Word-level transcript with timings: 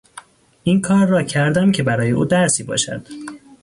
این 0.63 0.81
کار 0.81 1.05
را 1.07 1.23
کردم 1.23 1.71
که 1.71 1.83
برای 1.83 2.11
او 2.11 2.25
درسی 2.25 2.63
باشد. 2.63 3.07